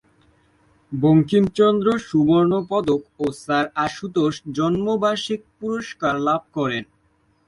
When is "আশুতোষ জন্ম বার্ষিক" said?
3.85-5.41